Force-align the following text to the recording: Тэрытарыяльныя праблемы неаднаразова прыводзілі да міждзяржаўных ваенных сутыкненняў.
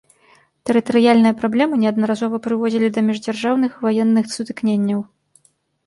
Тэрытарыяльныя 0.69 1.33
праблемы 1.41 1.79
неаднаразова 1.85 2.41
прыводзілі 2.47 2.87
да 2.99 3.07
міждзяржаўных 3.13 3.71
ваенных 3.87 4.25
сутыкненняў. 4.37 4.99